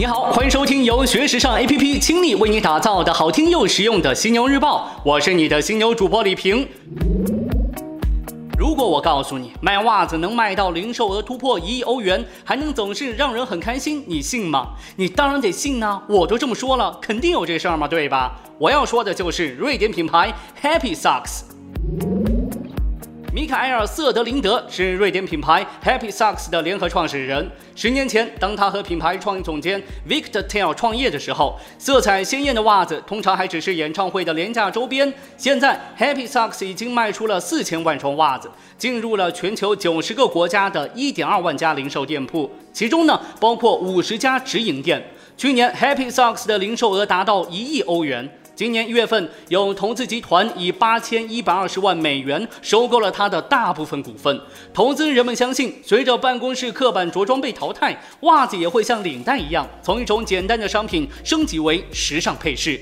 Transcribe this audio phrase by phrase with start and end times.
[0.00, 6.66] 你好，欢迎收听由学时尚 APP 倾力为你打造的好听又实用的犀牛日报，我是你的犀牛主播李平。
[8.58, 14.68] 如果我告诉你卖袜子能卖到零售额突破一亿欧元，还能总是让人很开心，你信吗？
[14.96, 16.00] 你当然得信呐！
[16.08, 18.40] 我都这么说了，肯定有这事儿嘛，对吧？
[18.56, 21.42] 我要说的就是瑞典品牌 Happy Socks。
[23.32, 27.48] 米凯埃尔·瑟德林德是瑞典品牌 Happy Socks 的联合创始人。
[27.76, 35.14] 十年前，当他和品牌创意总监 Victor Tell 创业的时候，色彩鲜艳的袜子通常还只是演唱会的廉价周边。
[35.36, 45.00] 现在，Happy Socks 已经卖出了四千万双袜子，进入了全球九十个国家的一点二万家零售店铺，其中呢，包括五十家直营店。
[45.36, 48.28] 去年，Happy Socks 的零售额达到一亿欧元。
[48.60, 54.38] 今年一月份，有投资集团以八千一百二十万美元收购了它的大部分股份。
[54.74, 62.78] 投资人们相信，随着办公室刻板着装被淘汰，袜子也会像领带一样，从一种简单的商品升级为时尚配饰。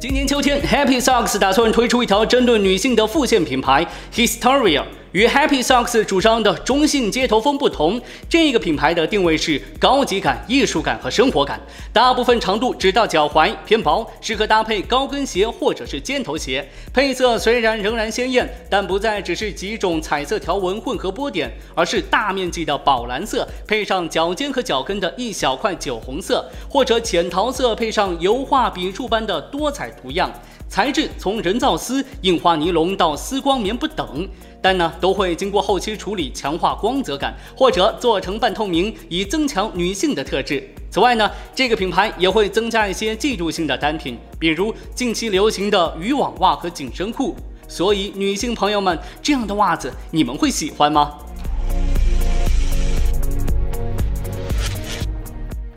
[0.00, 3.84] 今年秋天，Happy Socks 打算推出一条针对女性的副线品牌
[4.14, 4.84] Historia。
[5.12, 11.60] 与 Happy Socks 主张的中性街头风不同，这个品牌的定位是高级感、艺术感和生活感。
[11.92, 16.64] 大部分长度只到脚踝，偏薄，适合搭配高跟鞋或者是尖头鞋。
[16.94, 30.32] 配色虽然仍然鲜艳，但不再只是几种彩色条纹混合波点，而是大面积的宝蓝色，配上脚尖和脚跟的一小块酒红色，或者浅桃色配上油画笔触般的多彩图样。
[30.70, 34.26] 材质从人造丝、印花尼龙到丝光棉不等。
[34.62, 40.62] 但呢，都会经过后期处理，强化光泽感，或者做成半透明，以增强女性的特质。
[40.88, 47.34] 此外呢，这个品牌也会增加一些技术性的单品，比如近期流行的渔网袜和紧身裤。
[47.66, 51.14] 所以，女性朋友们，这样的袜子你们会喜欢吗？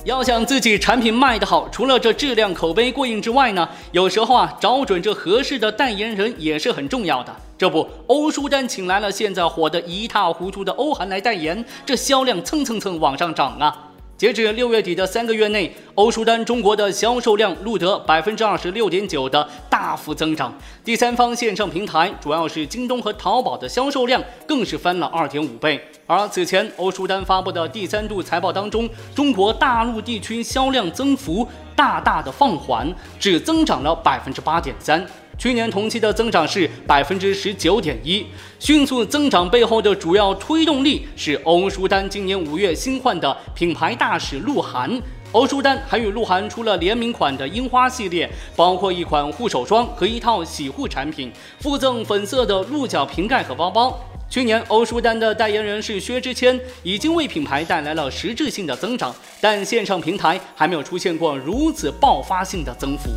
[0.05, 7.33] 要想自己产品卖得好，除了这质量口碑过硬之外呢，有时候啊，找准这合适的代言人也是很重要的。
[7.57, 13.92] 这不，欧舒丹请来了现在火得一塌糊涂的欧韩来代言，这销量蹭蹭蹭往上涨啊！
[14.23, 20.57] 截止六月底的三个月内，欧舒丹中国的销售量录得百分之二十六点九的大幅增长。
[20.81, 25.77] 第三方线上平台，主要是京东和淘宝的销售量更是翻了二点五倍。
[26.07, 31.45] 而此前欧舒丹发布的第三度财报当中，中国大陆地区销量增幅
[31.75, 35.05] 大大的放缓，只增长了百分之八点三。
[35.37, 38.25] 去年同期的增长是百分之十九点一，
[38.59, 45.01] 迅速增长背后的主要推动力是欧舒丹今年五月新换的品牌大使鹿晗。
[45.31, 53.99] 欧舒丹还与鹿晗出了联名款的樱花系列，包括一款护手霜和一套洗护产品，附赠粉色的鹿角瓶盖和包包。
[54.29, 63.09] 去年欧舒丹的代言人是薛之谦，已经为品牌带来了实质性的增长，但线上平台还没有出现过如此爆发性的增幅。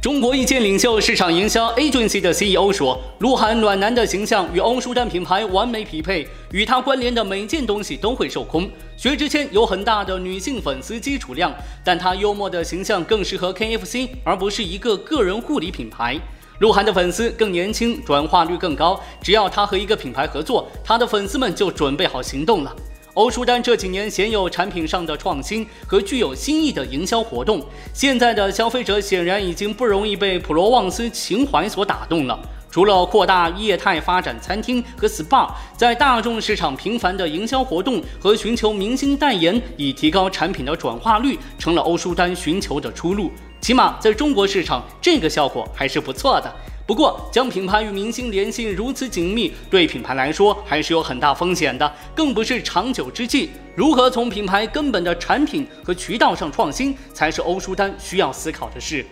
[0.00, 8.66] 中国意见领袖市场营销 Agency 的 CEO 说：“鹿晗暖男的形象与欧舒丹品牌完美匹配，与他关联的每件东西都会售空。
[8.96, 16.18] 薛之谦有很大的女性粉丝基础量，但他幽默的形象更适合 KFC，而不是一个个人护理品牌。
[16.60, 22.74] 鹿晗的粉丝更年轻，转化率更高，只要他和一个品牌合作，他的粉丝们就准备好行动了。”
[23.14, 27.60] 欧舒丹这几年鲜有产品上的创新和具有新意的营销活动，
[27.92, 32.38] 现在的消费者显然已经不容易被普罗旺斯情怀所打动了。
[32.70, 43.28] 除了扩大业态发展餐厅和 SPA，在大众市场频繁的营销活动和寻求明星代言，以提高产品的转化率，成了欧舒丹寻求的出路。
[43.60, 46.54] 起码在中国市场，这个效果还是不错的。
[46.90, 53.50] 不过，将品牌与明星联系如此紧密，对品牌来说还是有很大风险的，更不是长久之计。
[53.76, 59.06] 如何从品牌根本的产品和渠道上创新，才是欧舒丹需要思考的事。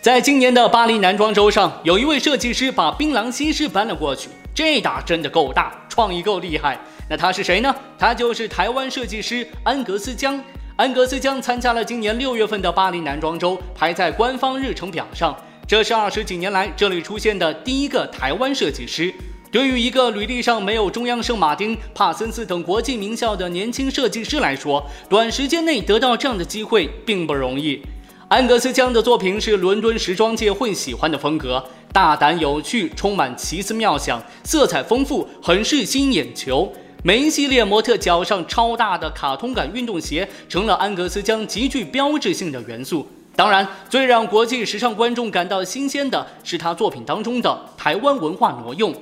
[0.00, 6.78] 在今年的巴黎男装周上，有一位设计师把槟榔西施搬了过去，这打真的够大，创意够厉害。
[7.08, 7.74] 那他是谁呢？
[7.98, 10.40] 他就是台湾设计师安格斯江。
[10.80, 15.36] 安格斯将参加了今年六月份的巴黎男装周，排在官方日程表上。
[15.66, 19.14] 这是二十几年来这里出现的第一个台湾设计师。
[19.52, 27.82] 对于一个履历上没有中央圣马丁、帕森斯等国际名校的年轻设计师来说，短时间内得到这样的机会并不容易。
[28.28, 31.62] 安格斯江的作品是伦敦时装界会喜欢的风格，
[31.92, 36.72] 大胆有趣，充满奇思妙想，色彩丰富，很是吸引眼球。
[37.02, 43.06] 每一系列模特脚上超大的卡通感运动鞋，成了安格斯江极具标志性的元素。
[43.34, 48.94] 当然，最让国际时尚观众感到新鲜的是他作品当中的台湾文化挪用。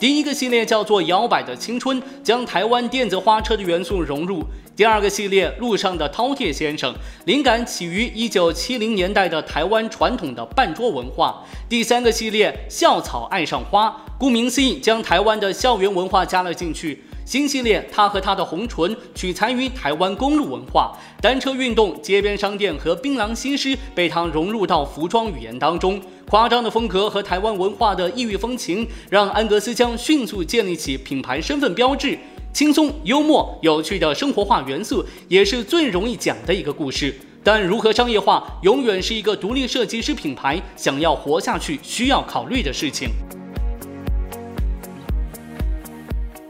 [0.00, 4.40] 第一个系列叫做《摇摆的青春》，将台湾电子花车的元素融入；
[4.74, 6.92] 第二个系列《路上的饕餮先生》，
[7.26, 11.32] 灵感起于1970年代的台湾传统的半桌文化；
[11.68, 17.00] 第三个系列《校草爱上花》，顾名思义，将台湾的校园文化加了进去。
[17.24, 20.92] 新系列，他和他的红唇取材于台湾公路文化，
[21.22, 26.00] 单车运动、街边商店和槟榔西施被他融入到服装语言当中。
[26.28, 32.18] 夸张的风格和台湾文化的异域风情，让安格斯将迅速建立起品牌身份标志。
[32.52, 37.14] 轻松、幽默、有趣的生活化元素，也是最容易讲的一个故事。
[37.42, 43.08] 但如何商业化，永远是一个独立设计师品牌想要活下去需要考虑的事情。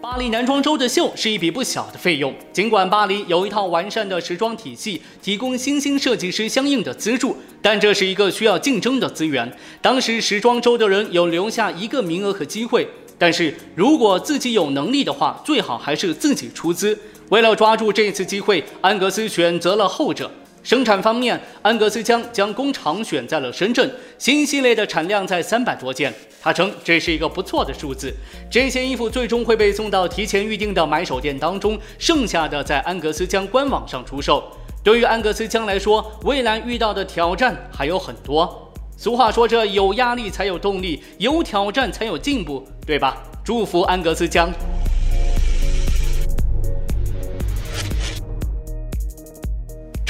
[0.04, 2.30] 巴黎男装周的秀是一笔不小的费用。
[2.52, 9.50] 尽管巴黎有一套完善的时装体系，提供新兴设计师相应的资助，但这是一个需要竞争的资源。
[9.80, 12.86] 当时时装周的人有留下一个名额和机会，
[13.16, 16.98] 但是如果自己有能力的话，最好还是自己出资。
[17.30, 20.30] 为了抓住这次机会，安格斯选择了后者。
[20.64, 23.88] 生产方面，安格斯将将工厂选在了深圳，
[24.18, 26.12] 新系列的产量在三百多件。
[26.40, 28.10] 他称这是一个不错的数字。
[28.50, 34.42] 这些衣服最终会被送到提前预定的买手店当中，剩下的在安格斯将官网上出售。
[34.82, 38.72] 对于安格斯将来说，未来遇到的挑战还有很多。
[38.96, 44.48] 俗话说：“这有压力才有动力，有挑战才有进步，对吧？”祝福安格斯将。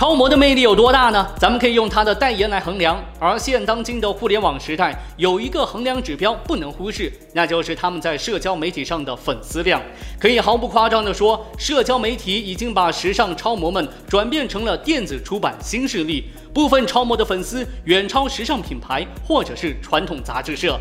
[0.05, 1.27] 超模的魅力有多大呢？
[1.39, 3.03] 咱们可以用它的代言来衡量。
[3.19, 9.81] 而现当今的互联网时代，有一个衡量指标不能忽视，那就是他们在社交媒体上的粉丝量。
[10.21, 16.25] 可以毫不夸张地说，社交媒体已经把时尚超模们转变成了电子出版新势力。
[16.53, 20.79] 部分超模的粉丝远超时尚品牌或者是传统杂志社。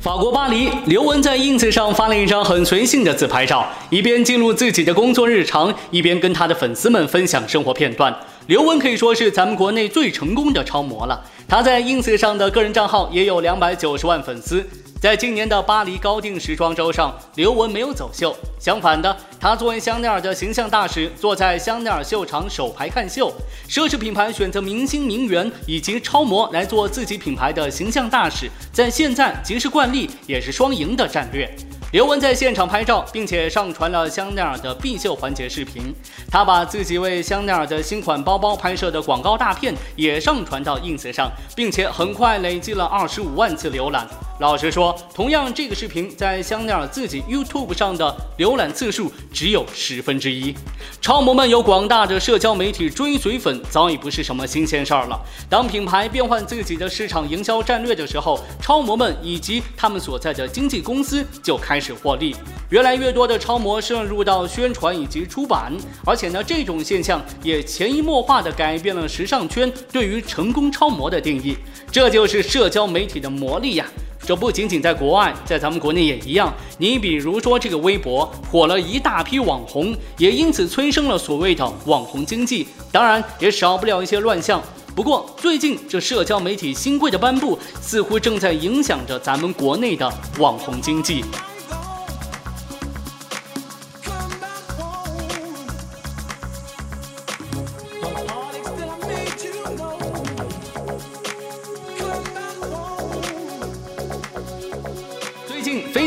[0.00, 8.14] 法国巴黎，刘雯在 ins 上发了一张很随性的自拍照，一边记录自己的工作日常，一边跟她的粉丝们分享生活片段。
[8.46, 14.66] 刘雯可以说是咱们国内最成功的超模了，她在 ins 上的个人账号也有两百九十万粉丝。
[15.00, 23.32] 在今年的巴黎高定时装周上，刘雯没有走秀，相反的，她作为香奈儿的形象大使，坐在香奈儿秀场首排看秀。
[23.66, 31.50] 奢侈品牌选择明星名媛以及超模来做自己品牌的形象大使，在现在即是惯例，也是双赢的战略。
[31.92, 35.94] 刘雯在现场拍照，并且上传了香奈儿的必秀环节视频。
[36.30, 44.06] 她把自己为香奈儿的新款包包拍摄的广告大片也上传到 ins 上，并且很快累计了二十五万次浏览。
[44.40, 50.54] 老实说，同样这个视频在香奈儿自己 YouTube 上的浏览次数只有十分之一。
[50.98, 55.20] 超模们有广大的社交媒体追随粉，早已不是什么新鲜事儿了。
[55.50, 61.78] 当品牌变换自己的市场营销战略的时候，超模们以及他们所在的经纪公司就开。
[61.78, 62.36] 始获利，
[62.68, 65.72] 越来越多的超模渗入到宣传以及出版，
[66.04, 71.56] 而且呢，这种现象也潜移默化地改变了时尚圈对于成功超模的定义。
[71.90, 73.86] 这就是社交媒体的魔力呀！
[74.30, 76.54] 这不仅仅在国外，在咱们国内也一样。
[76.78, 82.68] 你比如说，这个微博火了一大批网红，也因此催生了所谓的网红经济。
[82.92, 84.62] 当然，也少不了一些乱象。
[84.94, 90.08] 不过，最近这社交媒体新规的颁布，似乎正在影响着咱们国内的
[90.38, 91.24] 网红经济。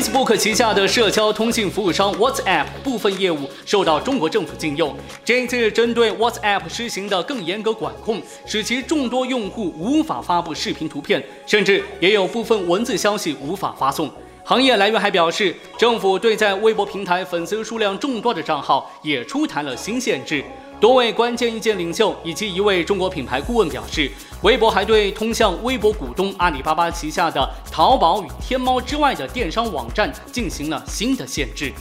[0.04, 4.94] Facebook 旗下的社交通信服务商 WhatsApp 部分业务受到中国政府禁用。
[5.24, 14.12] 这次针对 WhatsApp 施行的更严格管控，使其众多用户无法发布视频、图片，甚至也有部分文字消息无法发送。
[14.44, 20.44] 行业来源还表示，政府对在微博平台粉丝数量众多的账号也出台了新限制。
[20.84, 24.12] 多位关键意见领袖以及一位中国品牌顾问表示，
[24.42, 31.72] 微博还对通向微博股东阿里巴巴旗下的淘宝与天猫之外的电商网站进行了新的限制。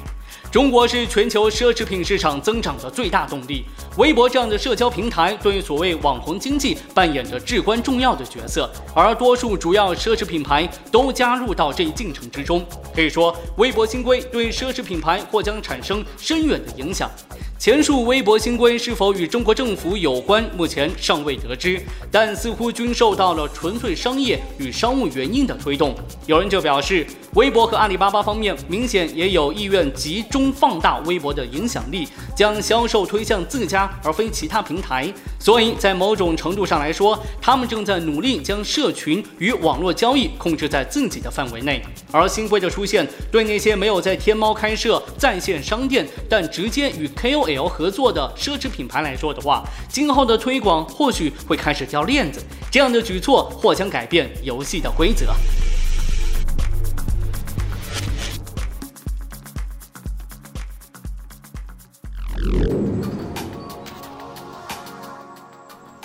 [0.50, 3.64] 中国是全球奢侈品市场增长的最大动力，
[3.96, 12.64] 微博这样的社交平台对所谓网红经济扮演着至关重要的角色，而多数主要奢侈品牌都加入到这一进程之中。
[12.94, 17.10] 可以说，微博新规对奢侈品牌或将产生深远的影响。
[17.58, 25.94] 前述微博新规是否与中国政府有关，目前尚未得知，但似乎均受到了纯粹商业与商务原因的推动。
[26.26, 35.12] 有人就表示，微博和阿里巴巴方面明显也有意愿集中放大微博的影响力，将销售推向自家而非其他平台。
[35.38, 41.82] 所以在某种程度上来说，他们正在努力将社群与网络交易控制在自己的范围内。
[42.10, 52.40] 而新规的出现，对那些没有在天猫开设在线商店，但直接与 KOL 合作的奢侈品牌来说的话，今后的推广或许会开始掉链子。
[52.70, 55.34] 这样的举措或将改变游戏的规则。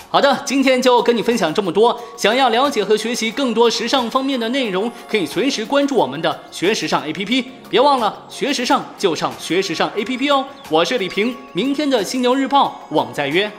[0.09, 1.99] 好的，今天就跟你分享这么多。
[2.15, 7.43] 想要了解和学习更多时尚方面的内容，可以随时关注我们的学时尚 APP。
[7.69, 10.45] 别忘了学时尚就上学时尚 APP 哦。
[10.69, 13.51] 我是李平，明天的新牛日报，网再约。